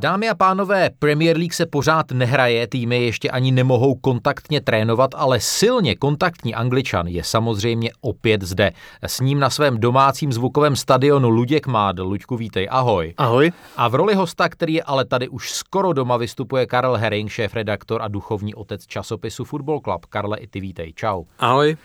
[0.00, 5.40] Dámy a pánové, Premier League se pořád nehraje, týmy ještě ani nemohou kontaktně trénovat, ale
[5.40, 8.72] silně kontaktní angličan je samozřejmě opět zde.
[9.02, 11.98] S ním na svém domácím zvukovém stadionu Luděk Mád.
[11.98, 13.14] Luďku, vítej, ahoj.
[13.16, 13.52] Ahoj.
[13.76, 18.02] A v roli hosta, který je ale tady už skoro doma, vystupuje Karel Herring, šéf-redaktor
[18.02, 20.06] a duchovní otec časopisu Football Club.
[20.06, 21.24] Karle, i ty vítej, čau.
[21.38, 21.76] Ahoj.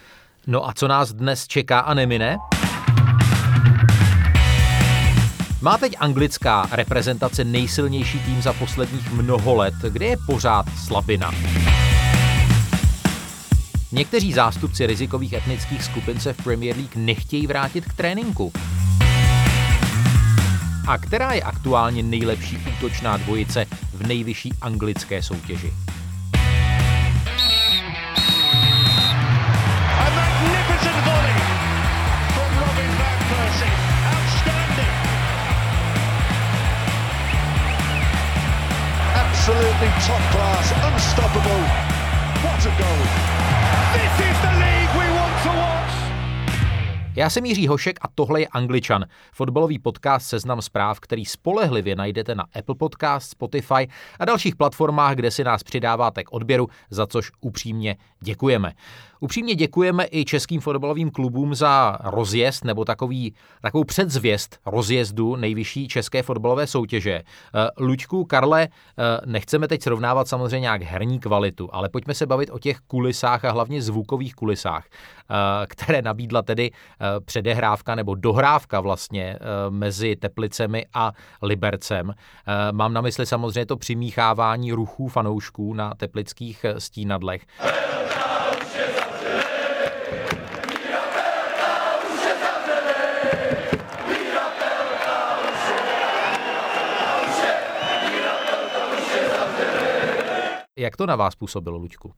[0.47, 2.37] No a co nás dnes čeká a nemine?
[5.63, 11.31] Má teď anglická reprezentace nejsilnější tým za posledních mnoho let, kde je pořád slabina.
[13.91, 18.51] Někteří zástupci rizikových etnických skupin se v Premier League nechtějí vrátit k tréninku.
[20.87, 25.73] A která je aktuálně nejlepší útočná dvojice v nejvyšší anglické soutěži?
[39.43, 41.61] Absolutely top class, unstoppable.
[42.43, 43.01] What a goal!
[43.93, 46.03] This is the league we want to watch.
[47.15, 52.35] Já jsem Jiří Hošek a tohle je Angličan, fotbalový podcast Seznam zpráv, který spolehlivě najdete
[52.35, 53.87] na Apple Podcast, Spotify
[54.19, 58.71] a dalších platformách, kde si nás přidáváte k odběru, za což upřímně děkujeme.
[59.23, 66.23] Upřímně děkujeme i českým fotbalovým klubům za rozjezd nebo takový, takovou předzvěst rozjezdu nejvyšší české
[66.23, 67.11] fotbalové soutěže.
[67.13, 72.49] Eh, Luďku, Karle, eh, nechceme teď srovnávat samozřejmě nějak herní kvalitu, ale pojďme se bavit
[72.49, 75.35] o těch kulisách a hlavně zvukových kulisách, eh,
[75.67, 76.71] které nabídla tedy
[77.25, 79.39] předehrávka nebo dohrávka vlastně
[79.69, 81.11] mezi Teplicemi a
[81.41, 82.13] Libercem.
[82.71, 87.41] Mám na mysli samozřejmě to přimíchávání ruchů fanoušků na teplických stínadlech.
[100.83, 102.11] Jak to na vás působilo, Luďku?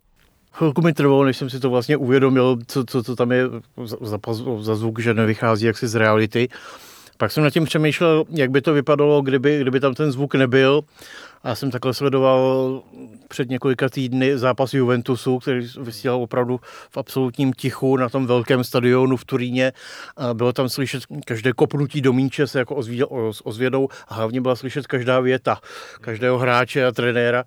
[0.53, 3.45] Chvilku mi trvalo, než jsem si to vlastně uvědomil, co, co, co tam je
[3.83, 4.17] za,
[4.59, 6.47] za, zvuk, že nevychází jaksi z reality.
[7.17, 10.81] Pak jsem nad tím přemýšlel, jak by to vypadalo, kdyby, kdyby tam ten zvuk nebyl.
[11.43, 12.81] A já jsem takhle sledoval
[13.27, 16.59] před několika týdny zápas Juventusu, který vysílal opravdu
[16.89, 19.73] v absolutním tichu na tom velkém stadionu v Turíně.
[20.33, 22.75] Bylo tam slyšet každé kopnutí do míče se jako
[23.43, 25.59] ozvědou a hlavně byla slyšet každá věta
[26.01, 27.43] každého hráče a trenéra.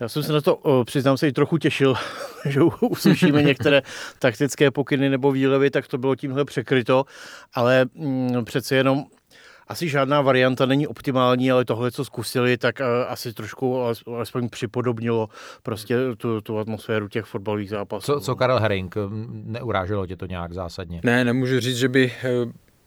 [0.00, 1.94] Já jsem se na to, přiznám se, i trochu těšil,
[2.44, 3.82] že uslyšíme některé
[4.18, 7.04] taktické pokyny nebo výlevy, tak to bylo tímhle překryto,
[7.54, 9.04] ale mm, přece jenom
[9.68, 15.28] asi žádná varianta není optimální, ale tohle, co zkusili, tak uh, asi trošku alespoň připodobnilo
[15.62, 18.12] prostě tu, tu atmosféru těch fotbalových zápasů.
[18.12, 18.94] Co, co Karel Herring?
[19.28, 21.00] Neuráželo tě to nějak zásadně?
[21.04, 22.30] Ne, nemůžu říct, že by eh,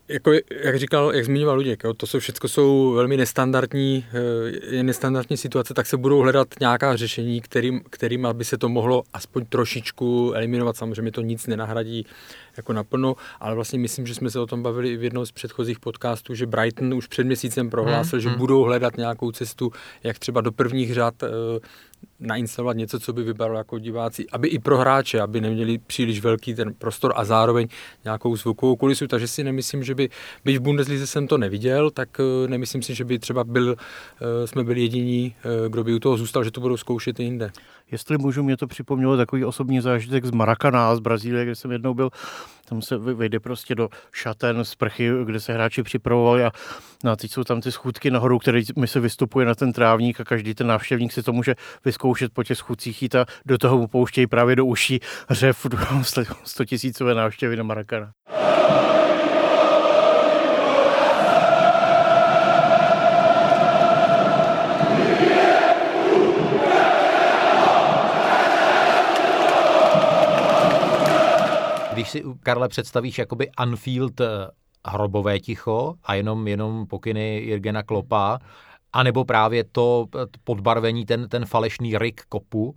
[0.09, 0.31] jako,
[0.63, 5.37] jak říkal, jak zmiňoval Luděk, jo, to jsou všechno jsou velmi nestandardní, eh, je nestandardní
[5.37, 10.33] situace, tak se budou hledat nějaká řešení, kterým, kterým by se to mohlo aspoň trošičku
[10.35, 10.77] eliminovat.
[10.77, 12.05] Samozřejmě to nic nenahradí
[12.57, 15.31] jako naplno, ale vlastně myslím, že jsme se o tom bavili i v jednom z
[15.31, 18.37] předchozích podcastů, že Brighton už před měsícem prohlásil, hmm, že hmm.
[18.37, 19.71] budou hledat nějakou cestu,
[20.03, 21.27] jak třeba do prvních řad eh,
[22.19, 26.55] nainstalovat něco, co by vypadalo jako diváci, aby i pro hráče, aby neměli příliš velký
[26.55, 27.67] ten prostor a zároveň
[28.03, 30.09] nějakou zvukovou kulisu, takže si nemyslím, že by,
[30.45, 33.75] byť v Bundeslize jsem to neviděl, tak eh, nemyslím si, že by třeba byl,
[34.21, 35.35] eh, jsme byli jediní,
[35.67, 37.51] kdo by u toho zůstal, že to budou zkoušet i jinde.
[37.91, 41.93] Jestli můžu, mě to připomnělo takový osobní zážitek z Maracana, z Brazílie, kde jsem jednou
[41.93, 42.09] byl.
[42.65, 46.51] Tam se vejde prostě do šaten, sprchy, kde se hráči připravovali a,
[47.03, 50.21] no a teď jsou tam ty schůdky nahoru, které mi se vystupuje na ten trávník
[50.21, 51.55] a každý ten návštěvník si to může
[51.85, 54.99] vyzkoušet po těch schůdcích jít a do toho mu pouštějí právě do uší
[55.29, 55.65] řev
[56.43, 58.11] 100 tisícové návštěvy na Maracana.
[72.11, 74.25] Když si, Karle, představíš jakoby Anfield eh,
[74.87, 78.39] hrobové ticho a jenom, jenom pokyny Jirgena Klopa,
[78.93, 82.75] anebo právě to eh, podbarvení, ten, ten falešný rik kopu,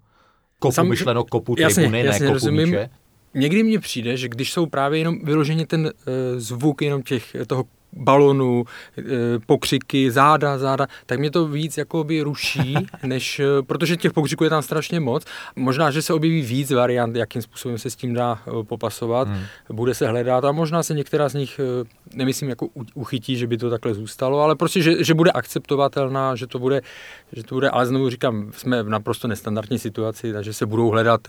[0.59, 2.69] kopu Sam, myšleno kopu tribuny, jasně, ne kopu rozumím.
[2.69, 2.91] míče.
[3.35, 5.93] Někdy mně přijde, že když jsou právě jenom vyloženě ten uh,
[6.37, 8.65] zvuk jenom těch, toho balonů,
[8.99, 9.03] eh,
[9.47, 14.51] pokřiky, záda, záda, tak mě to víc jakoby ruší, než, eh, protože těch pokřiků je
[14.51, 15.25] tam strašně moc.
[15.57, 19.41] Možná, že se objeví víc variant, jakým způsobem se s tím dá eh, popasovat, hmm.
[19.73, 21.61] bude se hledat a možná se některá z nich,
[22.15, 26.47] nemyslím jako uchytí, že by to takhle zůstalo, ale prostě, že, že bude akceptovatelná, že
[26.47, 26.81] to bude,
[27.33, 31.21] že to bude, ale znovu říkám, jsme v naprosto nestandardní situaci, takže se budou hledat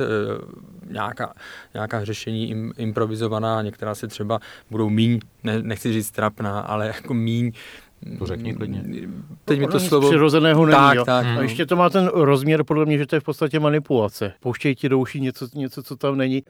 [0.90, 1.34] nějaká,
[1.74, 7.14] nějaká řešení im, improvizovaná, některá se třeba budou míň, ne, nechci říct trapná, ale jako
[7.14, 7.52] míň
[8.20, 8.84] To řekni klidně.
[9.46, 10.10] Teď mi to slovo...
[10.10, 11.06] Přirozeného není, tak, jo.
[11.06, 11.26] tak.
[11.26, 14.34] A ještě to má ten rozměr, podle mě, že to je v podstatě manipulace.
[14.40, 16.44] Pouštějí ti do uší něco, něco, co tam není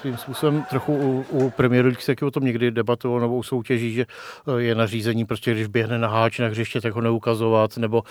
[0.00, 3.92] svým způsobem trochu u, u premiéru League se o tom někdy debatoval nebo u soutěží,
[3.92, 4.06] že
[4.58, 8.02] eh, je nařízení prostě, když běhne na háč na hřiště, tak ho neukazovat, nebo,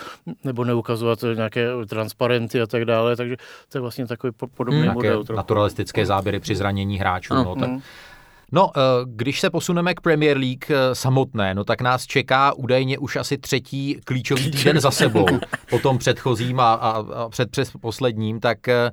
[0.43, 3.35] nebo neukazovat nějaké transparenty a tak dále, takže
[3.69, 4.93] to je vlastně takový podobný hmm.
[4.93, 5.23] model.
[5.23, 5.37] Trochu.
[5.37, 7.33] naturalistické záběry při zranění hráčů.
[7.33, 7.81] No, no, tak, hmm.
[8.51, 12.97] No, eh, když se posuneme k Premier League eh, samotné, no tak nás čeká údajně
[12.97, 15.25] už asi třetí klíčový týden za sebou.
[15.69, 18.91] Po tom předchozím a, a, a před, před posledním, tak eh,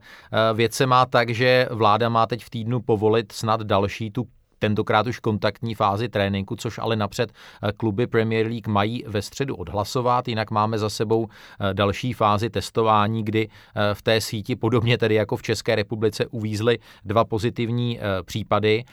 [0.54, 4.26] věc se má tak, že vláda má teď v týdnu povolit snad další tu
[4.58, 9.56] tentokrát už kontaktní fázi tréninku, což ale napřed eh, kluby Premier League mají ve středu
[9.56, 14.98] odhlasovat, jinak máme za sebou eh, další fázi testování, kdy eh, v té síti, podobně
[14.98, 18.84] tedy jako v České republice, uvízly dva pozitivní případy,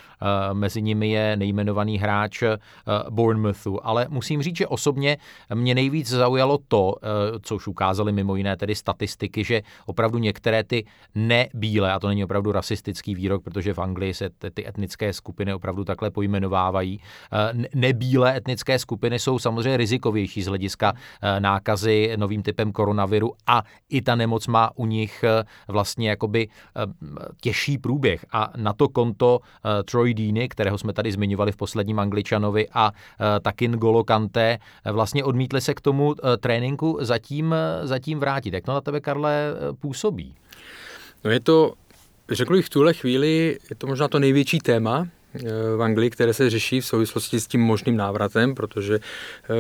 [0.54, 2.44] mezi nimi je nejmenovaný hráč
[3.10, 5.18] Bournemouthu, ale musím říct, že osobně
[5.54, 6.96] mě nejvíc zaujalo to,
[7.42, 12.52] což ukázali mimo jiné tedy statistiky, že opravdu některé ty nebílé, a to není opravdu
[12.52, 17.00] rasistický výrok, protože v Anglii se ty etnické skupiny opravdu takhle pojmenovávají.
[17.34, 23.64] Eh, nebílé etnické skupiny jsou samozřejmě rizikovější z hlediska eh, nákazy novým typem koronaviru a
[23.90, 26.48] i ta nemoc má u nich eh, vlastně jakoby
[27.42, 28.26] těžší průběh.
[28.32, 29.40] A na to konto
[29.86, 32.92] Troy Deeney, kterého jsme tady zmiňovali v posledním Angličanovi a
[33.42, 38.54] taky N'Golo Kante vlastně odmítli se k tomu tréninku zatím, zatím vrátit.
[38.54, 40.36] Jak to na tebe, Karle, působí?
[41.24, 41.74] No je to,
[42.30, 45.08] řekl bych v tuhle chvíli, je to možná to největší téma,
[45.78, 49.00] v Anglii, které se řeší v souvislosti s tím možným návratem, protože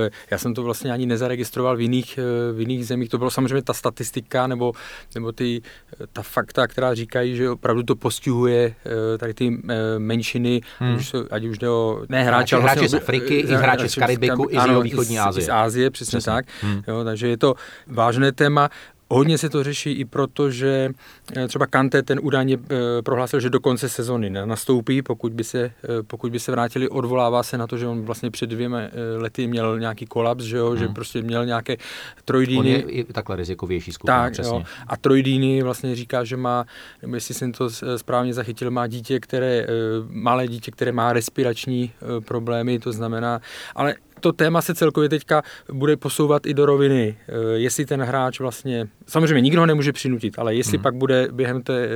[0.06, 3.10] eh, já jsem to vlastně ani nezaregistroval v jiných, eh, v jiných zemích.
[3.10, 4.74] To bylo samozřejmě ta statistika nebo,
[5.16, 5.62] nebo ty,
[6.02, 8.75] eh, ta fakta, která říkají, že opravdu to postihuje
[9.18, 9.58] tady ty
[9.98, 11.00] menšiny, hmm.
[11.31, 14.60] ať už jde o ne hráče, ale vlastně, z Afriky, i hráče z Karibiku, i
[14.60, 15.46] z východní Asie.
[15.46, 16.34] Z Ázie, přesně, přesně.
[16.34, 16.46] tak.
[16.62, 16.81] Hmm.
[16.88, 17.56] Jo, takže je to
[17.88, 18.70] vážné téma.
[19.13, 20.89] Hodně se to řeší i proto, že
[21.38, 25.60] eh, třeba Kante ten údajně eh, prohlásil, že do konce sezony nastoupí, pokud by, se,
[25.60, 25.71] eh,
[26.07, 28.80] pokud by se vrátili, odvolává se na to, že on vlastně před dvěma
[29.18, 30.77] lety měl nějaký kolaps, že, jo, hmm.
[30.77, 31.77] že prostě měl nějaké
[32.25, 32.60] trojdýny.
[32.60, 34.57] On je i takhle rizikovější skupina, tak, přesně.
[34.57, 34.63] Jo.
[34.88, 36.65] A trojdýny vlastně říká, že má,
[37.01, 39.68] nebo jestli jsem to správně zachytil, má dítě, které,
[40.10, 41.92] malé dítě, které má respirační
[42.25, 43.42] problémy, to znamená,
[43.75, 48.40] ale to téma se celkově teďka bude posouvat i do roviny, eh, jestli ten hráč
[48.40, 50.84] vlastně, samozřejmě nikdo ho nemůže přinutit, ale jestli hmm.
[50.84, 51.90] pak bude během té eh,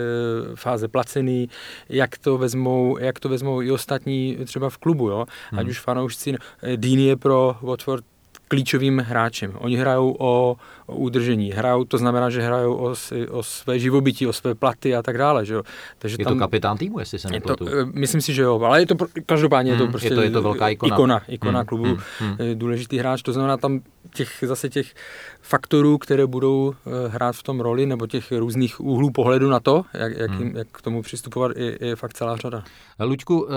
[0.56, 1.50] fáze placený,
[1.90, 5.26] jak to vezmou, jak to vezmou i ostatní třeba v klubu, jo?
[5.52, 5.60] Hmm.
[5.60, 8.06] ať už fanoušci, eh, Dean je pro Watford
[8.48, 9.54] klíčovým hráčem.
[9.58, 10.56] Oni hrajou o
[10.88, 12.96] udržení, hrajou, to znamená, že hrajou o,
[13.32, 15.46] o své živobytí, o své platy a tak dále.
[15.46, 15.64] Že jo?
[16.00, 17.66] Takže je tam, to kapitán týmu, jestli se nepletu.
[17.66, 18.96] To, myslím si, že jo, ale je to
[19.26, 20.96] každopádně hmm, je to prostě je to, je to velká ikona.
[20.96, 22.38] ikona, ikona hmm, klubu, hmm, hmm.
[22.54, 23.82] důležitý hráč, to znamená tam
[24.14, 24.94] těch, zase těch
[25.42, 29.86] faktorů, které budou eh, hrát v tom roli, nebo těch různých úhlů pohledu na to,
[29.94, 30.56] jak, jak, hmm.
[30.56, 32.64] jak k tomu přistupovat, je, je fakt celá řada.
[33.00, 33.50] Luďku, uh,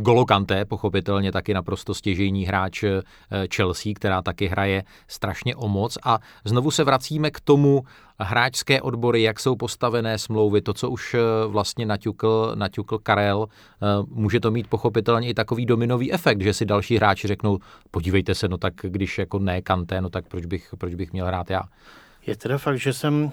[0.00, 2.84] Golo Kante, pochopitelně taky naprosto stěžejní hráč
[3.54, 7.84] Chelsea, která taky hraje strašně o moc a znovu se vracíme k tomu,
[8.20, 11.16] hráčské odbory, jak jsou postavené smlouvy, to, co už
[11.46, 13.46] vlastně naťukl, naťukl Karel,
[14.08, 17.58] může to mít pochopitelně i takový dominový efekt, že si další hráči řeknou,
[17.90, 21.26] podívejte se, no tak když jako ne Kanté, no tak proč bych, proč bych měl
[21.26, 21.62] hrát já?
[22.26, 23.32] Je teda fakt, že jsem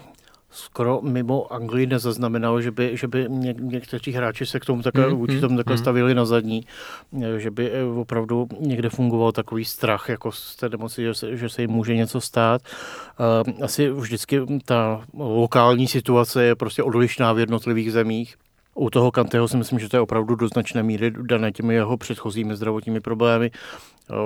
[0.56, 5.08] skoro mimo Anglii nezaznamenal, že by, že by ně, někteří hráči se k tomu takhle,
[5.08, 5.78] mm, vůči tomu takhle mm.
[5.78, 6.66] stavili na zadní,
[7.38, 11.50] že by eh, opravdu někde fungoval takový strach jako z té nemoci, že se, že
[11.50, 12.62] se jim může něco stát.
[12.66, 18.36] Eh, asi vždycky ta lokální situace je prostě odlišná v jednotlivých zemích.
[18.76, 21.98] U toho Kanteho si myslím, že to je opravdu do značné míry dané těmi jeho
[21.98, 23.52] předchozími zdravotními problémy.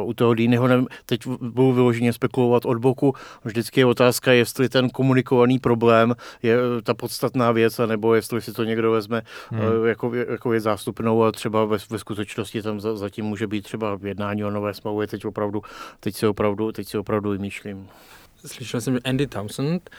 [0.04, 3.14] U toho Dýnyho nevím, teď budu vyloženě spekulovat od boku.
[3.44, 8.64] Vždycky je otázka, jestli ten komunikovaný problém je ta podstatná věc, nebo jestli si to
[8.64, 9.62] někdo vezme hmm.
[9.62, 14.00] Eh, jako, jako je zástupnou a třeba ve, ve skutečnosti tam zatím může být třeba
[14.04, 15.08] jednání o nové smlouvě.
[15.08, 15.62] Teď opravdu,
[16.00, 17.88] teď si opravdu, teď si opravdu vymýšlím.
[18.46, 19.90] Slyšel jsem, že Andy Townsend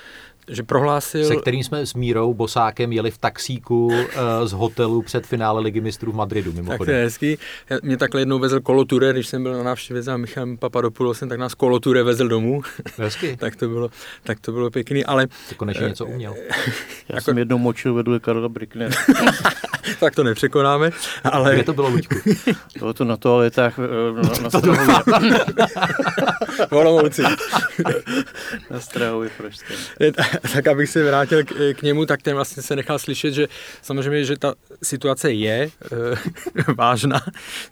[0.48, 1.24] že prohlásil...
[1.24, 4.02] Se kterým jsme s Mírou Bosákem jeli v taxíku uh,
[4.44, 6.78] z hotelu před finále Ligy mistrů v Madridu, mimochodem.
[6.78, 7.38] Tak to je hezký.
[7.82, 11.54] Mě takhle jednou vezl koloture, když jsem byl na návštěvě za Michalem Papadopoulosem, tak nás
[11.54, 12.62] koloture vezl domů.
[12.98, 13.36] Hezky.
[13.40, 13.90] tak, to bylo,
[14.22, 15.26] tak to bylo pěkný, ale...
[15.48, 16.34] To konečně něco uměl.
[16.36, 16.44] Já
[17.08, 17.20] jako...
[17.20, 18.92] jsem jednou močil vedle Karla Brickner.
[20.00, 20.90] tak to nepřekonáme,
[21.24, 21.54] ale...
[21.54, 22.14] Kde to bylo, Luďku?
[22.78, 24.60] bylo to na toaletách eh, na, na to
[26.70, 27.22] Olomouci.
[28.70, 29.74] na Strahově Pražské.
[30.52, 33.48] Tak abych se vrátil k, k němu, tak ten vlastně se nechal slyšet, že
[33.82, 37.20] samozřejmě, že ta situace je e, vážná,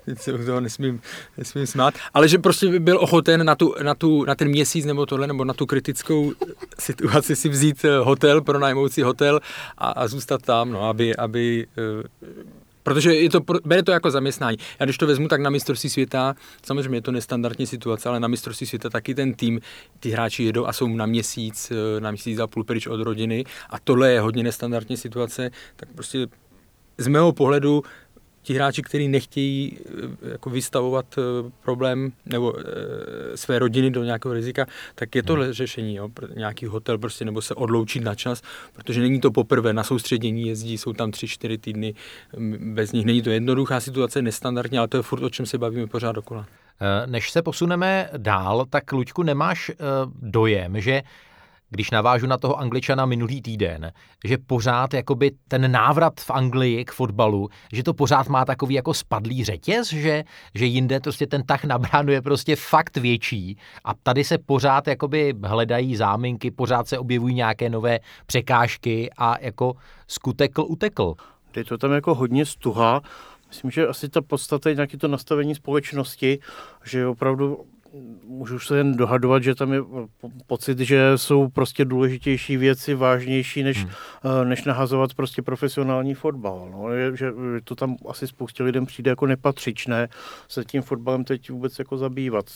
[0.05, 1.01] teď se toho nesmím,
[1.39, 5.07] nesmím smát, ale že prostě byl ochoten na, tu, na, tu, na ten měsíc nebo
[5.07, 6.33] tohle, nebo na tu kritickou
[6.79, 9.41] situaci si vzít eh, hotel, pronajmoucí hotel
[9.79, 11.83] a, a zůstat tam, no, aby, aby e,
[12.89, 14.57] Protože je to, bere to jako zaměstnání.
[14.81, 16.35] Já když to vezmu, tak na mistrovství světa,
[16.67, 19.61] samozřejmě je to nestandardní situace, ale na mistrovství světa taky ten tým,
[20.01, 23.45] ty hráči jedou a jsou na měsíc, eh, na měsíc a půl pryč od rodiny
[23.71, 26.27] a tohle je hodně nestandardní situace, tak prostě
[26.99, 27.83] z mého pohledu
[28.43, 32.63] ti hráči, kteří nechtějí eh, jako vystavovat eh, problém nebo e,
[33.37, 35.53] své rodiny do nějakého rizika, tak je tohle hmm.
[35.53, 36.09] řešení, jo?
[36.37, 38.43] nějaký hotel prostě nebo se odloučit na čas,
[38.73, 41.95] protože není to poprvé, na soustředění jezdí, jsou tam tři, čtyři týdny
[42.59, 43.07] bez nich.
[43.07, 46.47] Není to jednoduchá situace, nestandardní, ale to je furt, o čem se bavíme pořád dokola.
[47.07, 49.71] Než se posuneme dál, tak Luďku, nemáš
[50.23, 51.03] dojem, že
[51.71, 53.93] když navážu na toho Angličana minulý týden,
[54.25, 58.95] že pořád jakoby ten návrat v Anglii k fotbalu, že to pořád má takový jako
[58.95, 63.95] spadlý řetěz, že, že jinde prostě ten tah na bránu je prostě fakt větší a
[63.95, 69.73] tady se pořád jakoby hledají záminky, pořád se objevují nějaké nové překážky a jako
[70.07, 71.15] skutekl utekl.
[71.57, 73.03] Je to tam jako hodně stuha,
[73.49, 76.39] Myslím, že asi ta podstata je nějaké to nastavení společnosti,
[76.85, 77.65] že opravdu
[78.25, 79.81] můžu se jen dohadovat, že tam je
[80.47, 83.93] pocit, že jsou prostě důležitější věci, vážnější, než, hmm.
[84.25, 86.69] Eh, než nahazovat prostě profesionální fotbal.
[86.73, 87.33] No, je, že
[87.65, 90.09] to tam asi spoustě lidem přijde jako nepatřičné
[90.49, 92.47] se tím fotbalem teď vůbec jako zabývat.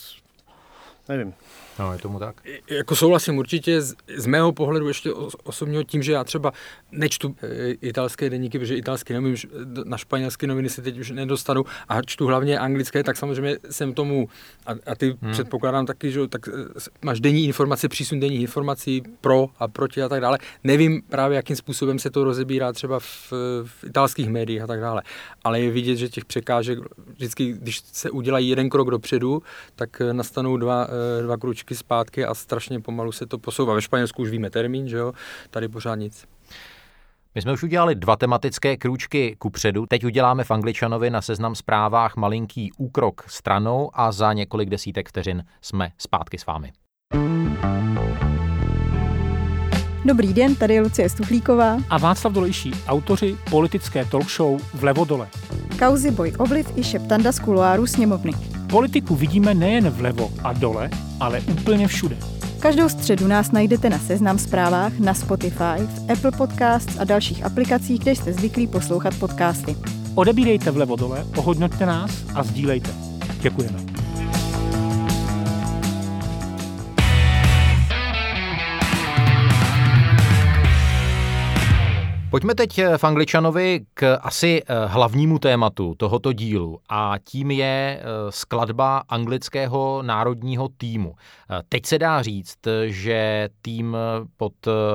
[1.08, 1.34] Nevím.
[1.78, 2.36] No, je tomu tak.
[2.70, 5.12] Jako souhlasím určitě z, z mého pohledu ještě
[5.44, 6.52] osobního tím, že já třeba
[6.92, 9.36] nečtu e, italské deníky, protože italsky nevím,
[9.84, 14.28] na španělské noviny se teď už nedostanu a čtu hlavně anglické, tak samozřejmě jsem tomu,
[14.66, 15.32] a, a ty hmm.
[15.32, 16.52] předpokládám taky, že tak e,
[17.02, 20.38] máš denní informace, přísun denní informací pro a proti a tak dále.
[20.64, 23.32] Nevím právě, jakým způsobem se to rozebírá třeba v,
[23.64, 25.02] v italských médiích a tak dále,
[25.44, 29.42] ale je vidět, že těch překážek vždycky, když se udělají jeden krok dopředu,
[29.76, 30.86] tak e, nastanou dva,
[31.22, 33.74] dva kručky kručky zpátky a strašně pomalu se to posouvá.
[33.74, 35.12] Ve Španělsku už víme termín, že jo,
[35.50, 36.24] tady pořád nic.
[37.34, 39.86] My jsme už udělali dva tematické krůčky kupředu.
[39.86, 45.44] Teď uděláme v Angličanovi na seznam zprávách malinký úkrok stranou a za několik desítek vteřin
[45.60, 46.72] jsme zpátky s vámi.
[50.04, 55.28] Dobrý den, tady je Lucie Stuchlíková a Václav Dolejší, autoři politické talk show Vlevo dole.
[55.78, 58.61] Kauzy Boj Obliv i šeptanda z kuloáru sněmovny.
[58.72, 62.16] Politiku vidíme nejen vlevo a dole, ale úplně všude.
[62.58, 68.00] Každou středu nás najdete na Seznam zprávách, na Spotify, v Apple Podcasts a dalších aplikacích,
[68.00, 69.76] kde jste zvyklí poslouchat podcasty.
[70.14, 72.90] Odebírejte vlevo dole, ohodnoťte nás a sdílejte.
[73.40, 73.78] Děkujeme.
[82.32, 88.00] Pojďme teď eh, v Angličanovi k asi eh, hlavnímu tématu tohoto dílu a tím je
[88.00, 91.14] eh, skladba anglického národního týmu.
[91.68, 93.96] Teď se dá říct, že tým
[94.36, 94.52] pod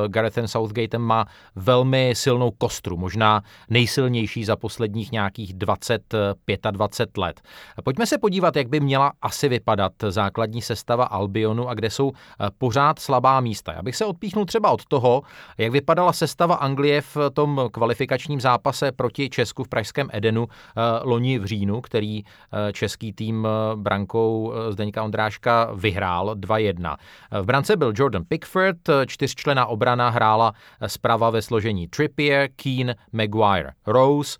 [0.07, 1.25] Garethem Southgatem má
[1.55, 7.41] velmi silnou kostru, možná nejsilnější za posledních nějakých 20-25 let.
[7.83, 12.11] Pojďme se podívat, jak by měla asi vypadat základní sestava Albionu a kde jsou
[12.57, 13.73] pořád slabá místa.
[13.73, 15.21] Já bych se odpíchnul třeba od toho,
[15.57, 21.39] jak vypadala sestava Anglie v tom kvalifikačním zápase proti Česku v pražském Edenu eh, loni
[21.39, 26.97] v říjnu, který eh, český tým eh, brankou Zdeňka Ondráška vyhrál 2-1.
[27.41, 30.53] V brance byl Jordan Pickford, čtyřčlená obrana hrála
[30.87, 34.37] zprava ve složení Trippier, Keane, Maguire, Rose,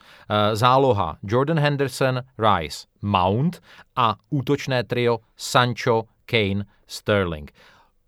[0.53, 3.61] záloha Jordan Henderson, Rice, Mount
[3.95, 7.51] a útočné trio Sancho, Kane, Sterling.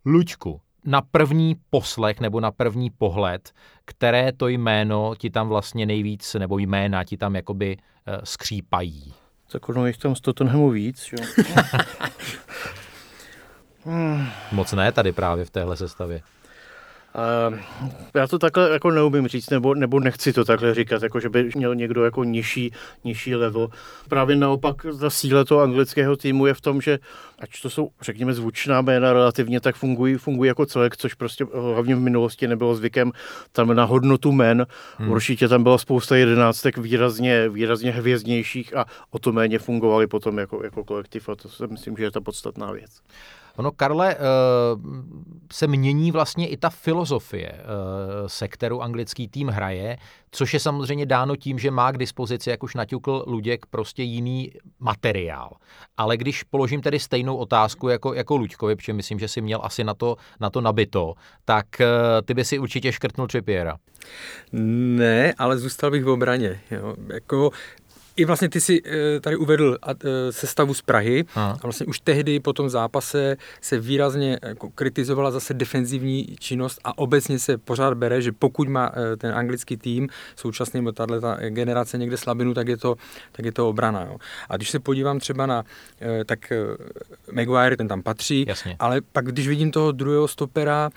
[0.05, 3.51] Luďku, na první poslech nebo na první pohled,
[3.86, 9.13] které to jméno ti tam vlastně nejvíc, nebo jména ti tam jakoby uh, skřípají?
[9.51, 11.45] Tak ono jich tam z Tottenhamu víc, jo.
[14.51, 16.21] Moc ne tady právě v téhle sestavě.
[17.49, 17.59] Uh,
[18.15, 21.49] já to takhle jako neumím říct, nebo, nebo nechci to takhle říkat, jako že by
[21.55, 22.73] měl někdo jako nižší,
[23.03, 23.69] nižší level.
[24.09, 26.99] Právě naopak ta síla toho anglického týmu je v tom, že
[27.39, 31.95] ať to jsou, řekněme, zvučná jména relativně, tak fungují, fungují jako celek, což prostě hlavně
[31.95, 33.11] v minulosti nebylo zvykem.
[33.51, 34.65] Tam na hodnotu men
[34.97, 35.11] hmm.
[35.11, 40.63] určitě tam byla spousta jedenáctek výrazně, výrazně hvězdnějších a o to méně fungovali potom jako,
[40.63, 43.01] jako kolektiv a to si myslím, že je ta podstatná věc.
[43.59, 44.19] Ono, Karle, eh,
[45.51, 47.63] se mění vlastně i ta filozofie, eh,
[48.27, 49.97] se kterou anglický tým hraje,
[50.31, 54.51] což je samozřejmě dáno tím, že má k dispozici, jak už naťukl Luděk, prostě jiný
[54.79, 55.51] materiál.
[55.97, 59.83] Ale když položím tedy stejnou otázku jako, jako Luďkovi, protože myslím, že si měl asi
[59.83, 61.13] na to, na to nabito,
[61.45, 61.65] tak
[62.25, 63.77] ty by si určitě škrtnul Trippiera.
[64.51, 66.61] Ne, ale zůstal bych v obraně.
[66.71, 66.95] Jo.
[67.13, 67.51] Jako,
[68.19, 69.95] i vlastně ty si eh, tady uvedl eh,
[70.31, 75.53] sestavu z Prahy a vlastně už tehdy po tom zápase se výrazně jako kritizovala zase
[75.53, 80.79] defenzivní činnost a obecně se pořád bere, že pokud má eh, ten anglický tým současný
[80.79, 82.95] nebo tahle ta generace někde slabinu, tak je to,
[83.31, 84.03] tak je to obrana.
[84.03, 84.17] Jo.
[84.49, 85.63] A když se podívám třeba na,
[86.25, 86.53] tak
[87.31, 88.75] Maguire, ten tam patří, Jasně.
[88.79, 90.89] ale pak když vidím toho druhého stopera,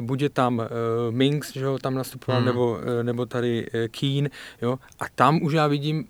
[0.00, 0.62] bude tam
[1.10, 2.46] Minks, že ho tam nastupoval, hmm.
[2.46, 4.30] nebo, nebo tady Keen,
[4.62, 6.04] jo, a tam už já vidím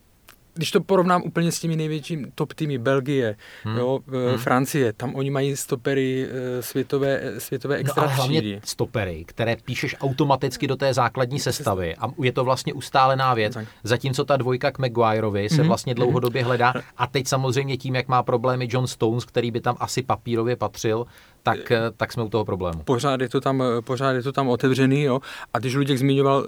[0.60, 3.76] když to porovnám úplně s těmi největšími top týmy Belgie, hmm.
[3.76, 4.38] jo, hmm.
[4.38, 9.96] Francie, tam oni mají stopery eh, světové, eh, světové extra no, hlavně stopery, které píšeš
[10.00, 13.68] automaticky do té základní sestavy a je to vlastně ustálená věc, tak.
[13.84, 15.66] zatímco ta dvojka k Maguireovi se hmm.
[15.68, 19.76] vlastně dlouhodobě hledá a teď samozřejmě tím, jak má problémy John Stones, který by tam
[19.78, 21.06] asi papírově patřil,
[21.42, 22.82] tak, eh, tak jsme u toho problému.
[22.82, 25.20] Pořád je to tam, eh, pořád je to tam otevřený, jo.
[25.52, 26.46] A když Luděk zmiňoval uh,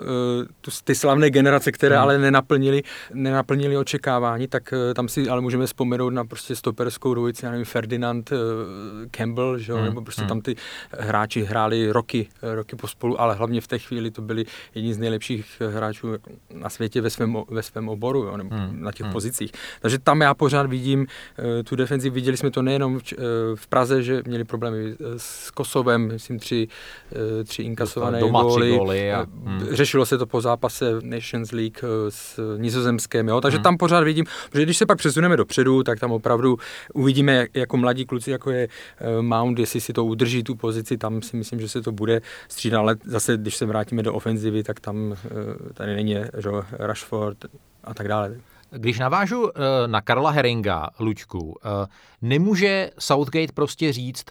[0.60, 2.02] tu, ty slavné generace, které hmm.
[2.02, 2.82] ale nenaplnili,
[3.14, 7.64] nenaplnili očekávání, tak uh, tam si ale můžeme vzpomenout na prostě stoperskou dvojici, já nevím,
[7.64, 8.38] Ferdinand uh,
[9.10, 9.86] Campbell, že jo, hmm.
[9.86, 10.28] nebo prostě hmm.
[10.28, 10.56] tam ty
[10.98, 14.44] hráči hráli roky, roky pospolu, ale hlavně v té chvíli to byli
[14.74, 16.08] jedni z nejlepších hráčů
[16.54, 18.82] na světě ve svém, ve svém oboru, jo, nebo hmm.
[18.82, 19.12] na těch hmm.
[19.12, 19.52] pozicích.
[19.80, 21.06] Takže tam já pořád vidím uh,
[21.64, 23.18] tu defenzi, viděli jsme to nejenom v, uh,
[23.54, 24.81] v Praze, že měli problémy
[25.16, 26.68] s Kosovem, myslím tři,
[27.12, 28.76] eh, tři inkasované góly.
[28.76, 29.60] góly a, hmm.
[29.70, 33.40] Řešilo se to po zápase Nations League eh, s Nizozemském, jo?
[33.40, 33.62] takže hmm.
[33.62, 34.24] tam pořád vidím,
[34.54, 36.58] že když se pak přesuneme dopředu, tak tam opravdu
[36.94, 41.22] uvidíme jako mladí kluci, jako je eh, Mount, jestli si to udrží tu pozici, tam
[41.22, 44.80] si myslím, že se to bude střídat, ale zase, když se vrátíme do ofenzivy, tak
[44.80, 45.14] tam
[45.74, 47.38] tady není že, Rashford
[47.84, 48.36] a tak dále.
[48.70, 49.50] Když navážu
[49.86, 51.58] na Karla Heringa, Luďku,
[52.22, 54.24] nemůže Southgate prostě říct,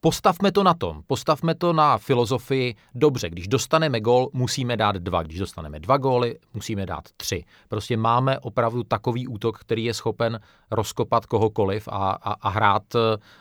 [0.00, 5.22] Postavme to na tom, postavme to na filozofii, dobře, když dostaneme gól, musíme dát dva,
[5.22, 7.44] když dostaneme dva góly, musíme dát tři.
[7.68, 10.40] Prostě máme opravdu takový útok, který je schopen
[10.70, 12.98] rozkopat kohokoliv a, a, a hrát eh,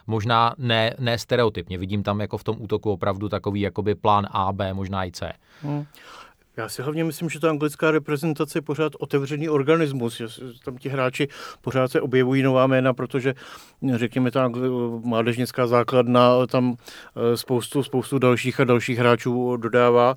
[0.08, 1.78] možná ne, ne stereotypně.
[1.78, 5.34] Vidím tam jako v tom útoku opravdu takový jakoby plán A, B, možná i C.
[5.62, 5.86] Hmm.
[6.57, 10.27] Já si hlavně myslím, že ta anglická reprezentace je pořád otevřený organismus, že
[10.65, 11.27] tam ti hráči
[11.61, 13.33] pořád se objevují nová jména, protože
[13.96, 14.51] řekněme ta
[15.03, 20.15] mládežnická základna tam eh, spoustu, spoustu dalších a dalších hráčů dodává.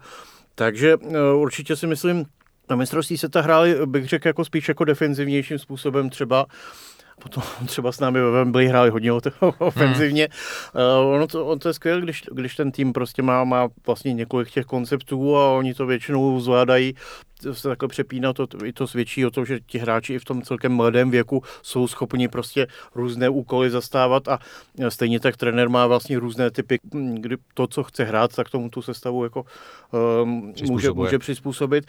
[0.54, 2.24] Takže eh, určitě si myslím,
[2.70, 6.46] na mistrovství se ta hráli, bych řekl, jako spíš jako defenzivnějším způsobem třeba
[7.22, 9.12] potom třeba s námi ve Wembley hráli hodně
[9.58, 10.28] ofenzivně.
[10.74, 11.06] Hmm.
[11.06, 14.12] Uh, ono, to, ono to je skvělé, když, když ten tým prostě má, má vlastně
[14.12, 16.94] několik těch konceptů a oni to většinou zvládají
[17.52, 20.42] se takhle přepínat, to, i to svědčí o tom, že ti hráči i v tom
[20.42, 24.38] celkem mladém věku jsou schopni prostě různé úkoly zastávat a
[24.88, 26.78] stejně tak trenér má vlastně různé typy,
[27.14, 29.44] kdy to, co chce hrát, tak tomu tu sestavu jako
[30.22, 31.84] um, může, může přizpůsobit.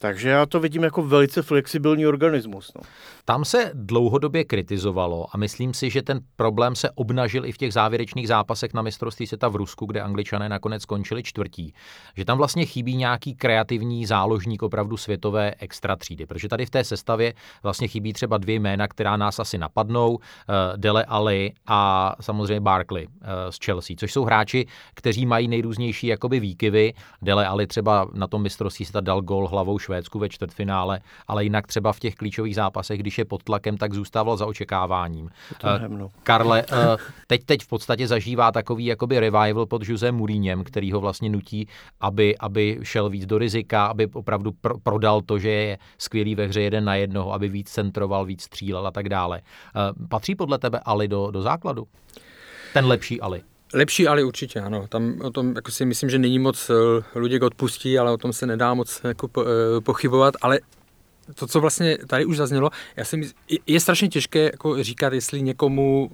[0.00, 2.72] Takže já to vidím jako velice flexibilní organismus.
[2.76, 2.82] No.
[3.24, 7.72] Tam se dlouhodobě kritizovalo a myslím si, že ten problém se obnažil i v těch
[7.72, 11.74] závěrečných zápasech na mistrovství světa v Rusku, kde angličané nakonec skončili čtvrtí.
[12.16, 16.84] Že tam vlastně chybí nějaký kreativní záložník opravdu světové extra třídy, protože tady v té
[16.84, 22.60] sestavě vlastně chybí třeba dvě jména, která nás asi napadnou, eh, Dele Ali a samozřejmě
[22.60, 26.94] Barkley eh, z Chelsea, což jsou hráči, kteří mají nejrůznější jakoby výkyvy.
[27.22, 31.66] Dele Ali třeba na tom mistrovství světa dal gol hlavou Švédsku ve čtvrtfinále, ale jinak
[31.66, 35.30] třeba v těch klíčových zápasech, když je pod tlakem, tak zůstával za očekáváním.
[35.88, 36.08] No.
[36.22, 41.00] Karle, eh, teď, teď v podstatě zažívá takový jakoby revival pod Jose Mourinhem, který ho
[41.00, 41.68] vlastně nutí,
[42.00, 46.46] aby, aby šel víc do rizika, aby opravdu pro, prodal to, že je skvělý ve
[46.46, 49.40] hře jeden na jednoho, aby víc centroval, víc střílel a tak dále.
[49.40, 51.86] Eh, patří podle tebe Ali do, do základu?
[52.72, 53.51] Ten lepší Ali.
[53.74, 54.86] Lepší Ali určitě, ano.
[54.88, 58.32] Tam o tom jako si myslím, že není moc eh, lidí odpustí, ale o tom
[58.32, 60.60] se nedá moc jako eh, pochybovat, ale
[61.34, 65.42] to, co vlastně tady už zaznělo, já si myslím, je strašně těžké jako říkat, jestli
[65.42, 66.10] někomu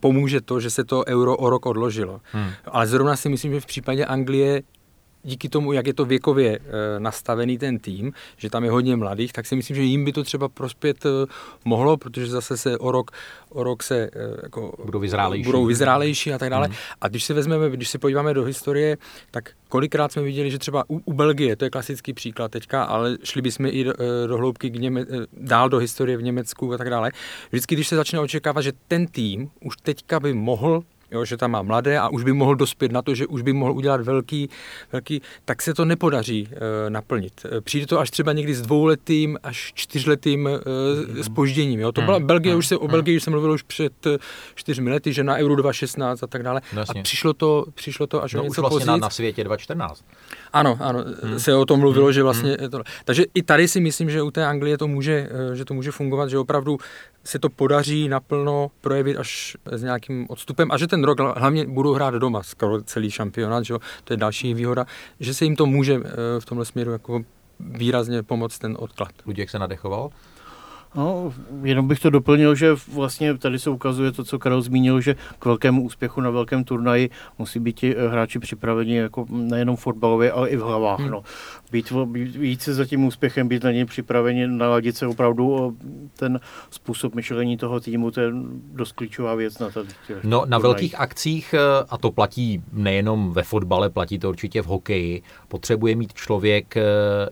[0.00, 2.20] pomůže to, že se to euro o rok odložilo.
[2.32, 2.50] Hmm.
[2.64, 4.62] Ale zrovna si myslím, že v případě Anglie
[5.22, 6.60] díky tomu, jak je to věkově e,
[7.00, 10.24] nastavený ten tým, že tam je hodně mladých, tak si myslím, že jim by to
[10.24, 11.08] třeba prospět e,
[11.64, 13.10] mohlo, protože zase se o rok,
[13.48, 14.10] o rok se e,
[14.42, 15.44] jako, budou vyzrálejší.
[15.44, 16.68] budou vyzrálejší a tak dále.
[16.68, 16.74] Mm.
[17.00, 18.98] A když se vezmeme, když se podíváme do historie,
[19.30, 23.16] tak kolikrát jsme viděli, že třeba u, u Belgie, to je klasický příklad teďka, ale
[23.24, 23.92] šli bychom i do,
[24.26, 27.10] do hloubky k Něme, dál do historie v Německu a tak dále.
[27.50, 31.50] Vždycky, když se začne očekávat, že ten tým už teďka by mohl jo, že tam
[31.50, 34.50] má mladé a už by mohl dospět na to, že už by mohl udělat velký,
[34.92, 37.46] velký tak se to nepodaří e, naplnit.
[37.60, 41.80] Přijde to až třeba někdy s dvouletým až čtyřletým e, spožděním.
[41.80, 41.92] Jo.
[41.92, 44.06] To byla Belgie, už se o Belgii už se mluvilo už před
[44.54, 46.60] čtyřmi lety, že na Euro 2016 a tak dále.
[46.72, 50.04] No, a přišlo to, přišlo to až no, něco už vlastně na, na světě 2014.
[50.52, 51.38] Ano, ano, hmm.
[51.38, 52.12] se o tom mluvilo, hmm.
[52.12, 52.70] že vlastně hmm.
[52.70, 52.82] to.
[53.04, 56.30] Takže i tady si myslím, že u té Anglie to může, že to může fungovat,
[56.30, 56.78] že opravdu
[57.24, 61.92] se to podaří naplno projevit až s nějakým odstupem a že ten rok hlavně budou
[61.92, 63.78] hrát doma skoro celý šampionát, že jo?
[64.04, 64.86] to je další výhoda,
[65.20, 66.00] že se jim to může
[66.38, 67.22] v tomhle směru jako
[67.60, 69.10] výrazně pomoct ten odklad.
[69.26, 70.10] Luděk se nadechoval?
[70.94, 75.16] No, jenom bych to doplnil, že vlastně tady se ukazuje to, co Karel zmínil, že
[75.38, 80.32] k velkému úspěchu na velkém turnaji musí být ti eh, hráči připraveni jako nejenom fotbalově,
[80.32, 80.98] ale i v hlavách.
[80.98, 81.10] Hmm.
[81.10, 81.22] No.
[81.72, 85.76] Být, být, být se za tím úspěchem, být na něj připraveni, naladit se opravdu
[86.16, 88.30] ten způsob myšlení toho týmu, to je
[88.72, 89.84] dost klíčová věc na to.
[90.24, 94.66] No, na velkých akcích, eh, a to platí nejenom ve fotbale, platí to určitě v
[94.66, 96.82] hokeji, potřebuje mít člověk eh,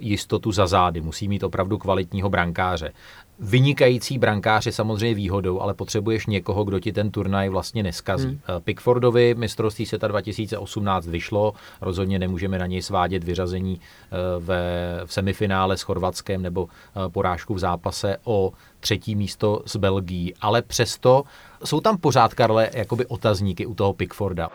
[0.01, 2.93] jistotu za zády, musí mít opravdu kvalitního brankáře
[3.41, 8.27] vynikající brankář je samozřejmě výhodou, ale potřebuješ někoho, kdo ti ten turnaj vlastně neskazí.
[8.27, 8.41] Hmm.
[8.57, 14.63] Eh, Pickfordovi mistrovství světa 2018 vyšlo, rozhodně nemůžeme na něj svádět vyřazení eh, ve,
[15.07, 20.63] v semifinále s Chorvatskem nebo eh, porážku v zápase o třetí místo s Belgií, ale
[20.63, 21.23] přesto
[21.65, 24.49] jsou tam pořád, Karle, jakoby otazníky u toho Pickforda.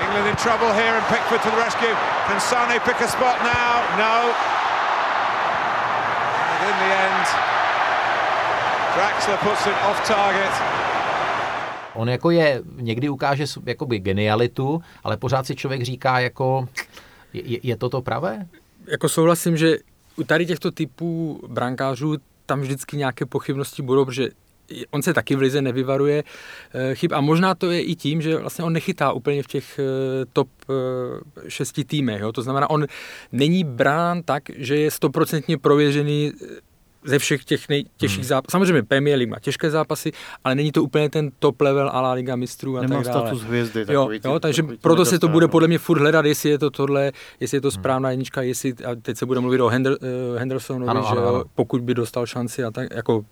[0.00, 1.94] England in trouble here and Pickford to the rescue.
[2.26, 3.98] Can Sane pick a spot now?
[3.98, 4.63] No
[6.68, 7.26] in the end,
[8.94, 10.52] Draxler puts it off target.
[11.94, 16.68] On jako je, někdy ukáže jakoby genialitu, ale pořád si člověk říká jako,
[17.32, 18.46] je, je to to pravé?
[18.86, 19.76] Jako souhlasím, že
[20.16, 24.28] u tady těchto typů brankářů tam vždycky nějaké pochybnosti budou, protože
[24.90, 26.24] on se taky v lize nevyvaruje
[26.74, 29.78] eh, chyb a možná to je i tím, že vlastně on nechytá úplně v těch
[29.78, 32.20] eh, top eh, šesti týmech.
[32.20, 32.32] Jo?
[32.32, 32.86] To znamená, on
[33.32, 36.32] není brán tak, že je stoprocentně prověřený
[37.04, 38.28] ze všech těch nejtěžších hmm.
[38.28, 38.50] zápasů.
[38.50, 40.12] Samozřejmě Premier League má těžké zápasy,
[40.44, 43.20] ale není to úplně ten top level a La Liga mistrů a Nemá tak dále.
[43.20, 43.84] status hvězdy.
[43.90, 46.70] Jo, ty, jo, takže proto se to bude podle mě furt hledat, jestli je to
[46.70, 47.80] tohle, jestli je to hmm.
[47.80, 51.28] správná jednička, jestli, a teď se bude mluvit o Hender, uh, Hendersonovi, ano, že ano,
[51.28, 51.44] ano.
[51.54, 53.24] pokud by dostal šanci a tak, jako uh,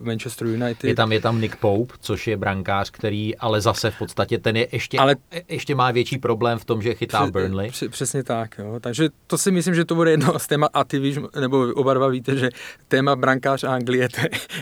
[0.00, 0.84] Manchester United.
[0.84, 4.56] Je tam, je tam Nick Pope, což je brankář, který ale zase v podstatě ten
[4.56, 5.16] je ještě, ale,
[5.48, 7.70] ještě má větší problém v tom, že chytá přes, Burnley.
[7.70, 8.76] Přes, přesně tak, jo.
[8.80, 11.94] takže to si myslím, že to bude jedno z téma a ty víš, nebo oba
[11.94, 12.50] dva víte, že
[12.88, 14.20] téma brankář Anglie, to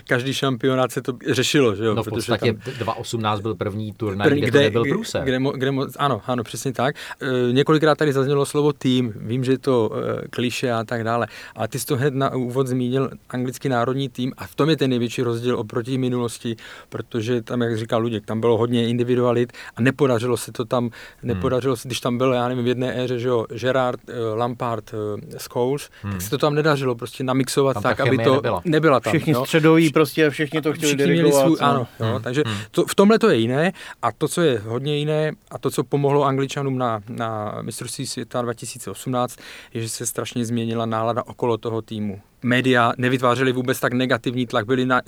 [0.08, 1.94] každý šampionát se to řešilo, že jo?
[1.94, 5.22] No v podstatě tam, 2018 byl první turnaj, první, kde, kde to nebyl průser.
[5.22, 6.96] Kde, kde, kde, ano, ano, přesně tak.
[7.20, 11.26] E, několikrát tady zaznělo slovo tým, vím, že je to e, kliše a tak dále,
[11.56, 14.76] ale ty jsi to hned na úvod zmínil anglický národní tým a v tom je
[14.76, 16.56] ten největší rozdíl oproti minulosti,
[16.88, 20.90] protože tam, jak říkal Luděk, tam bylo hodně individualit a nepodařilo se to tam,
[21.22, 21.76] nepodařilo hmm.
[21.76, 25.38] se, když tam byl, já nevím, v jedné éře, že jo, Gerard, e, Lampard, e,
[25.38, 26.12] Scholes, hmm.
[26.12, 28.62] tak se to tam nedařilo prostě namixovat tam tak, aby to nebyla.
[28.64, 29.12] nebyla tam.
[29.12, 29.44] Všichni jo.
[29.44, 31.44] středoví prostě, všichni to chtěli všichni dirigovat.
[31.44, 32.22] Měli svůj, ano, jo, hmm.
[32.22, 32.56] takže hmm.
[32.70, 35.84] to, v tomhle to je jiné a to, co je hodně jiné a to, co
[35.84, 39.38] pomohlo Angličanům na, na mistrovství světa 2018,
[39.74, 44.66] je, že se strašně změnila nálada okolo toho týmu média nevytvářely vůbec tak negativní tlak,
[44.66, 45.00] byli na,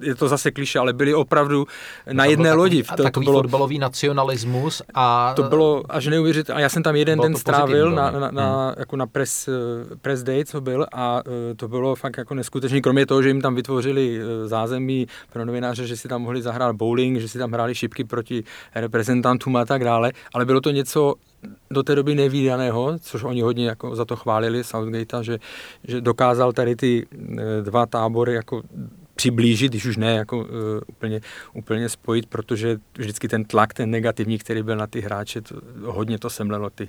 [0.00, 1.66] je to zase kliše, ale byli opravdu
[2.12, 2.82] na jedné takový, lodi.
[2.82, 5.34] To, takový to bylo, fotbalový nacionalismus a...
[5.36, 6.58] To bylo až neuvěřitelné.
[6.58, 8.74] A já jsem tam jeden den strávil na, na, na, hmm.
[8.78, 9.48] jako na press,
[10.02, 12.80] press day, co byl a e, to bylo fakt jako neskutečné.
[12.80, 16.76] Kromě toho, že jim tam vytvořili e, zázemí pro novináře, že si tam mohli zahrát
[16.76, 21.14] bowling, že si tam hráli šipky proti reprezentantům a tak dále, ale bylo to něco
[21.70, 25.38] do té doby nevýdaného, což oni hodně jako za to chválili Southgate, že,
[25.84, 28.62] že dokázal tady ty eh, dva tábory jako
[29.14, 30.44] přiblížit, když už ne jako uh,
[30.86, 31.20] úplně,
[31.52, 36.18] úplně spojit, protože vždycky ten tlak, ten negativní, který byl na ty hráče, to, hodně
[36.18, 36.88] to semlelo ty,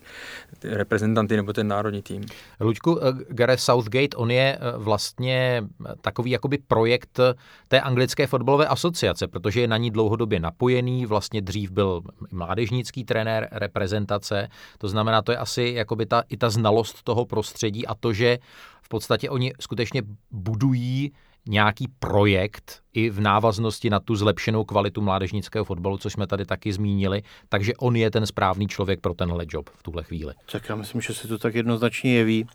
[0.60, 2.26] ty reprezentanty nebo ten národní tým.
[2.60, 5.64] Luďku, eh, Gareth Southgate, on je eh, vlastně
[6.02, 7.20] takový jakoby projekt
[7.68, 13.48] té anglické fotbalové asociace, protože je na ní dlouhodobě napojený, vlastně dřív byl mládežnický trenér
[13.52, 18.14] reprezentace, to znamená, to je asi jakoby ta, i ta znalost toho prostředí a to,
[18.14, 18.38] že
[18.82, 21.12] v podstatě oni skutečně budují
[21.48, 26.74] nějaký projekt i v návaznosti na tu zlepšenou kvalitu mládežnického fotbalu, což jsme tady taky
[26.74, 30.34] zmínili, takže on je ten správný člověk pro tenhle job v tuhle chvíli.
[30.52, 32.48] Tak já myslím, že se to tak jednoznačně jeví.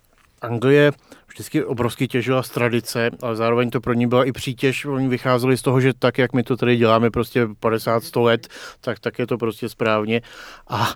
[0.43, 0.93] Anglie
[1.29, 4.85] vždycky obrovsky těžila z tradice, ale zároveň to pro ní byla i přítěž.
[4.85, 8.49] Oni vycházeli z toho, že tak, jak my to tady děláme prostě 50-100 let,
[8.81, 10.23] tak, tak je to prostě správně.
[10.69, 10.89] A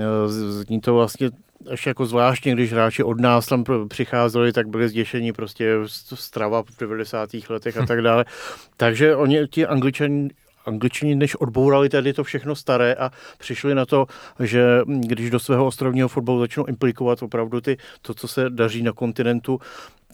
[0.00, 1.30] e, zní to vlastně
[1.70, 5.74] ještě jako zvláštně, když hráči od nás tam přicházeli, tak byli zděšení prostě
[6.14, 7.30] strava v 90.
[7.48, 8.24] letech a tak dále.
[8.76, 10.28] Takže oni, ti angličani,
[10.66, 14.06] Angličani než odbourali tady to všechno staré a přišli na to,
[14.40, 18.92] že když do svého ostrovního fotbalu začnou implikovat opravdu ty, to, co se daří na
[18.92, 19.60] kontinentu,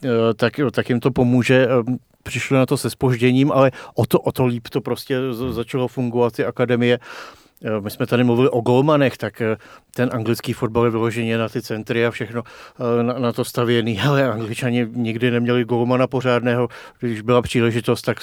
[0.04, 4.20] eh, tak, tak jim to pomůže eh, přišli na to se spožděním, ale o to,
[4.20, 5.18] o to líp to prostě
[5.50, 6.98] začalo fungovat, ty akademie.
[7.02, 7.39] Eh,
[7.80, 9.56] my jsme tady mluvili o golmanech, tak eh,
[9.94, 14.00] ten anglický fotbal je vyloženě na ty centry a všechno eh, na, na to stavěný,
[14.08, 16.68] ale angličani nikdy neměli golmana pořádného,
[17.00, 18.18] když byla příležitost, tak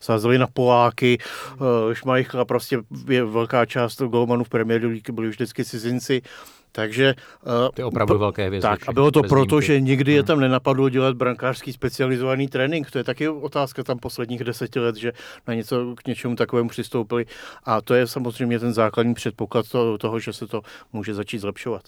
[0.00, 1.18] sázeli na Poláky,
[1.92, 6.22] Šmajchla, prostě je velká část golmanů v Premier League byli vždycky cizinci,
[6.76, 7.14] takže...
[7.46, 8.68] Uh, Ty opravdu velké hvězdy.
[8.68, 10.26] Tak, a bylo to proto, že nikdy je hmm.
[10.26, 12.90] tam nenapadlo dělat brankářský specializovaný trénink.
[12.90, 15.12] To je taky otázka tam posledních deseti let, že
[15.48, 17.26] na něco k něčemu takovému přistoupili.
[17.64, 20.62] A to je samozřejmě ten základní předpoklad toho, toho že se to
[20.92, 21.82] může začít zlepšovat.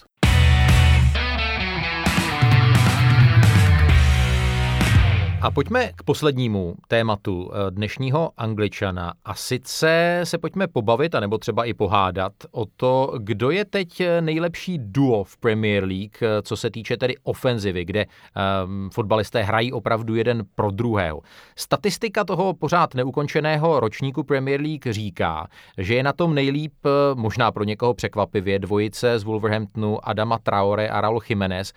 [5.41, 9.13] A pojďme k poslednímu tématu eh, dnešního Angličana.
[9.25, 14.77] A sice se pojďme pobavit, anebo třeba i pohádat o to, kdo je teď nejlepší
[14.81, 20.15] duo v Premier League, eh, co se týče tedy ofenzivy, kde um, fotbalisté hrají opravdu
[20.15, 21.21] jeden pro druhého.
[21.55, 25.47] Statistika toho pořád neukončeného ročníku Premier League říká,
[25.77, 30.89] že je na tom nejlíp, eh, možná pro někoho překvapivě, dvojice z Wolverhamptonu Adama Traore
[30.89, 31.73] a Raul Jiménez,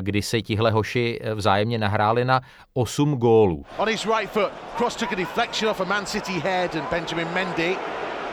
[0.00, 2.40] kdy se tihle hoši vzájemně nahráli na
[2.74, 3.64] 8 8 gólů.
[3.76, 7.28] On his right foot, cross took a deflection off a Man City head and Benjamin
[7.34, 7.76] Mendy.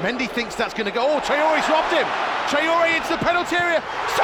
[0.01, 1.05] Mendy thinks that's going to go.
[1.05, 2.07] Oh, Traore's robbed him.
[2.49, 3.81] Traore into the penalty area.
[4.15, 4.23] So,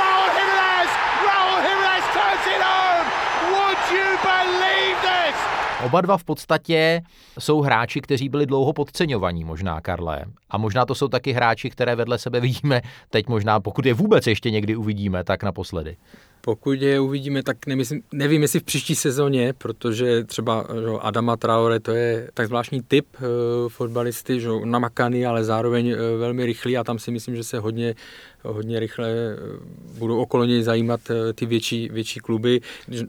[0.00, 0.90] Raul Jimenez!
[1.28, 3.06] Raul Jimenez turns it home!
[3.52, 5.36] Would you believe this?
[5.84, 7.02] Oba dva v podstatě
[7.38, 10.24] jsou hráči, kteří byli dlouho podceňovaní, možná Karle.
[10.50, 14.26] A možná to jsou taky hráči, které vedle sebe vidíme teď možná, pokud je vůbec
[14.26, 15.96] ještě někdy uvidíme, tak naposledy.
[16.44, 21.80] Pokud je uvidíme, tak nemyslím, nevím, jestli v příští sezóně, protože třeba že Adama Traore,
[21.80, 26.84] to je tak zvláštní typ uh, fotbalisty, že namakaný, ale zároveň uh, velmi rychlý a
[26.84, 27.94] tam si myslím, že se hodně,
[28.42, 32.60] hodně rychle uh, budou okolo něj zajímat uh, ty větší, větší kluby.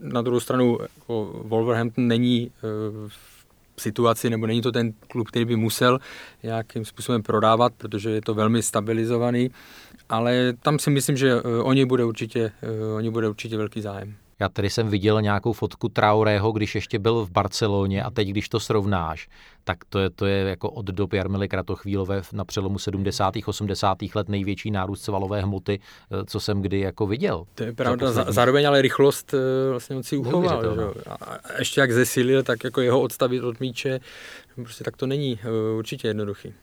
[0.01, 2.51] Na druhou stranu jako Wolverhampton není
[3.03, 3.09] uh,
[3.77, 5.99] situaci, nebo není to ten klub, který by musel
[6.43, 9.51] nějakým způsobem prodávat, protože je to velmi stabilizovaný
[10.09, 14.15] ale tam si myslím, že eh, oni bude určitě, eh, oni bude určitě velký zájem.
[14.39, 18.49] Já tady jsem viděl nějakou fotku Traorého, když ještě byl v Barceloně a teď, když
[18.49, 19.27] to srovnáš,
[19.63, 23.33] tak to je, to je jako od dob Jarmily Kratochvílové na přelomu 70.
[23.45, 23.97] 80.
[24.15, 27.43] let největší nárůst svalové hmoty, eh, co jsem kdy jako viděl.
[27.55, 29.35] To je pravda, zároveň ale rychlost
[29.69, 30.93] vlastně on si uchoval.
[31.19, 33.99] A ještě jak zesilil, tak jako jeho odstavit od míče,
[34.55, 35.39] prostě tak to není
[35.77, 36.53] určitě jednoduchý.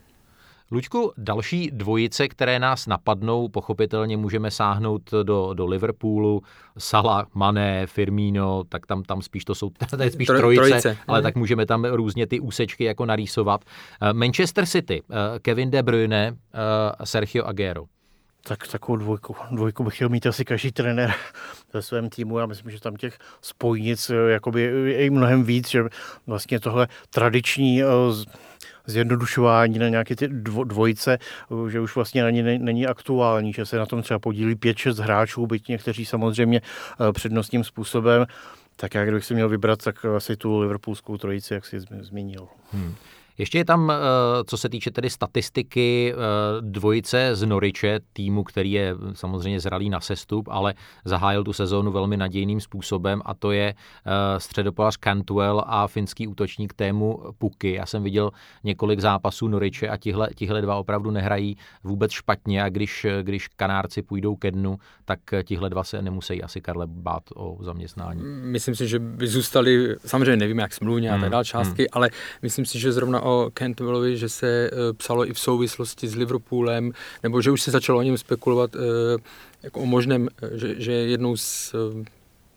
[0.72, 6.42] Luďku, další dvojice, které nás napadnou, pochopitelně můžeme sáhnout do, do Liverpoolu,
[6.78, 11.18] Sala, Mané, Firmino, tak tam, tam spíš to jsou to je spíš trojice, trojice, ale
[11.18, 11.22] mm.
[11.22, 13.64] tak můžeme tam různě ty úsečky jako narýsovat.
[14.00, 17.84] Eh, Manchester City, eh, Kevin De Bruyne, eh, Sergio Aguero.
[18.44, 21.14] Tak takovou dvojku, dvojku bych chtěl mít asi každý trenér
[21.72, 22.38] ve svém týmu.
[22.38, 25.82] Já myslím, že tam těch spojnic jakoby je mnohem víc, že
[26.26, 27.82] vlastně tohle tradiční
[28.86, 30.28] zjednodušování na nějaké ty
[30.64, 31.18] dvojice,
[31.68, 35.68] že už vlastně ani není aktuální, že se na tom třeba podílí 5-6 hráčů, byť
[35.68, 38.26] někteří samozřejmě eh, přednostním způsobem.
[38.76, 42.48] Tak já kdybych si měl vybrat, tak asi tu liverpoolskou trojici, jak jsi zmínil.
[42.72, 42.94] Hmm.
[43.38, 43.94] Ještě je tam, eh,
[44.46, 46.16] co se týče tedy statistiky, eh,
[46.60, 52.16] dvojice z Noriče, týmu, který je samozřejmě zralý na sestup, ale zahájil tu sezónu velmi
[52.16, 57.72] nadějným způsobem a to je eh, středopolař Cantwell a finský útočník tému Puky.
[57.72, 58.30] Já jsem viděl
[58.64, 64.02] několik zápasů Noriče a tihle, tihle dva opravdu nehrají vůbec špatně a když, když Kanárci
[64.02, 68.22] půjdou ke dnu, tak tihle dva se nemusí asi Karle bát o zaměstnání.
[68.24, 71.88] Myslím si, že by zůstali, samozřejmě nevím, jak smluvně a tak hmm, dále částky, hmm.
[71.92, 72.10] ale
[72.42, 76.92] myslím si, že zrovna o Cantwellovi, že se eh, psalo i v souvislosti s Liverpoolem,
[77.22, 78.78] nebo že už se začalo o něm spekulovat eh,
[79.62, 81.74] jako o možném, eh, že, že jednou z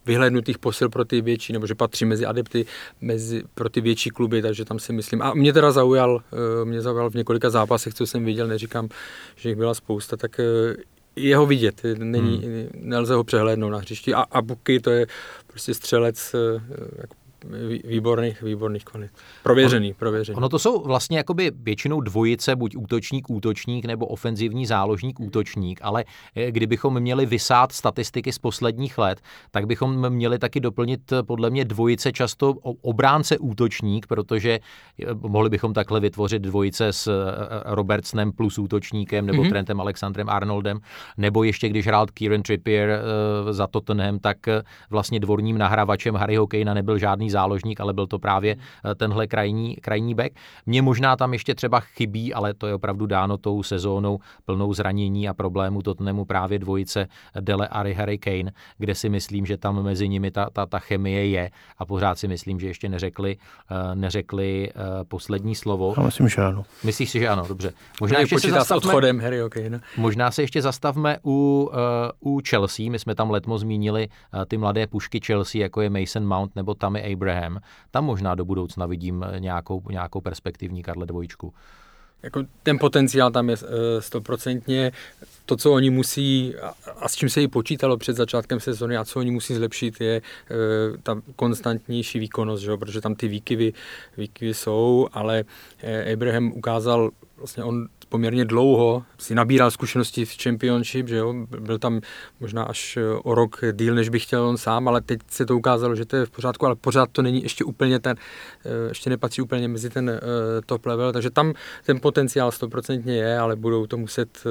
[0.06, 2.66] vyhlednutých posil pro ty větší, nebo že patří mezi adepty
[3.00, 5.22] mezi, pro ty větší kluby, takže tam si myslím.
[5.22, 6.22] A mě teda zaujal,
[6.64, 8.88] mě zaujal v několika zápasech, co jsem viděl, neříkám,
[9.36, 10.40] že jich byla spousta, tak
[11.16, 12.68] jeho vidět, není, hmm.
[12.74, 14.14] nelze ho přehlédnout na hřišti.
[14.14, 15.06] A, a Buky to je
[15.46, 16.34] prostě střelec
[16.98, 17.14] jako
[17.84, 19.10] výborných, výborných kvalit.
[19.42, 20.36] Prověřený, prověřený.
[20.36, 26.04] Ono to jsou vlastně jakoby většinou dvojice, buď útočník, útočník, nebo ofenzivní záložník, útočník, ale
[26.36, 31.50] eh, kdybychom měli vysát statistiky z posledních let, tak bychom měli taky doplnit eh, podle
[31.50, 37.32] mě dvojice často obránce, útočník, protože eh, mohli bychom takhle vytvořit dvojice s
[37.64, 39.48] Robertsonem plus útočníkem, nebo mm-hmm.
[39.48, 40.78] Trentem Alexandrem Arnoldem,
[41.16, 43.00] nebo ještě když hrál Kieran Trippier
[43.50, 44.36] za Tottenham, tak
[44.90, 49.76] vlastně dvorním nahrávačem Harryho Kanea nebyl žádný záložník, ale byl to právě eh, tenhle krajní,
[49.76, 50.32] krajní back.
[50.66, 55.28] Mně možná tam ještě třeba chybí, ale to je opravdu dáno tou sezónou plnou zranění
[55.28, 57.08] a problémů Tottenhamu právě dvojice
[57.40, 61.28] Dele a Harry Kane, kde si myslím, že tam mezi nimi ta, ta, ta chemie
[61.28, 63.36] je a pořád si myslím, že ještě neřekli,
[63.94, 64.70] neřekli
[65.08, 65.94] poslední slovo.
[65.96, 66.64] Já myslím, že ano.
[66.84, 67.72] Myslíš si, že ano, dobře.
[68.00, 69.80] Možná ještě se zastavme, s odchodem Harry Kane.
[69.96, 71.70] Možná se ještě zastavme u,
[72.20, 72.90] u Chelsea.
[72.90, 74.08] My jsme tam letmo zmínili
[74.48, 77.25] ty mladé pušky Chelsea, jako je Mason Mount nebo Tammy Abraham.
[77.90, 81.54] Tam možná do budoucna vidím nějakou, nějakou perspektivní Karle dvojičku.
[82.22, 84.92] Jako ten potenciál tam je eh, stoprocentně.
[85.46, 86.54] To, co oni musí
[87.00, 90.22] a s čím se i počítalo před začátkem sezóny a co oni musí zlepšit, je
[91.02, 92.76] ta konstantnější výkonnost, že?
[92.76, 93.72] protože tam ty výkyvy,
[94.16, 95.44] výkyvy jsou, ale
[96.12, 101.34] Abraham ukázal, vlastně on poměrně dlouho si nabíral zkušenosti v Championship, že jo?
[101.60, 102.00] byl tam
[102.40, 105.56] možná až eh, o rok díl, než bych chtěl on sám, ale teď se to
[105.56, 108.16] ukázalo, že to je v pořádku, ale pořád to není ještě úplně ten,
[108.64, 110.20] eh, ještě nepatří úplně mezi ten eh,
[110.66, 111.52] top level, takže tam
[111.84, 114.44] ten potenciál stoprocentně je, ale budou to muset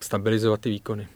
[0.00, 1.08] stabilizovat ty výkony.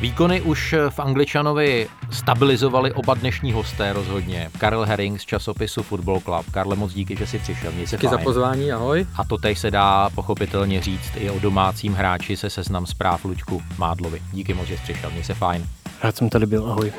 [0.00, 4.50] Výkony už v Angličanovi stabilizovali oba dnešní hosté rozhodně.
[4.58, 6.50] Karel Herring z časopisu Football Club.
[6.50, 7.72] Karle, moc díky, že jsi přišel.
[7.72, 8.18] Měj se díky fajn.
[8.18, 9.06] za pozvání, ahoj.
[9.16, 13.62] A to teď se dá pochopitelně říct i o domácím hráči se seznam zpráv Luďku
[13.78, 14.22] Mádlovi.
[14.32, 15.10] Díky moc, že jsi přišel.
[15.10, 15.66] Měj se fajn.
[16.02, 16.92] Rád jsem tady byl, ahoj.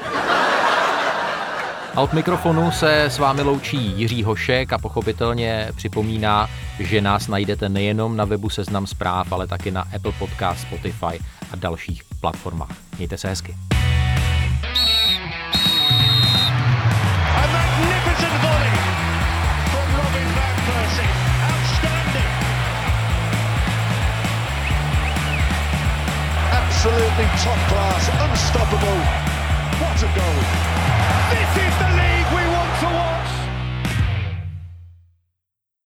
[1.95, 7.69] A od mikrofonu se s vámi loučí Jiří Hošek a pochopitelně připomíná, že nás najdete
[7.69, 11.19] nejenom na webu Seznam zpráv, ale taky na Apple Podcast, Spotify
[11.51, 12.77] a dalších platformách.
[12.97, 13.55] Mějte se hezky.
[26.51, 29.01] Absolutely top class, unstoppable.
[29.79, 30.39] What a goal!
[31.29, 32.44] This is the league we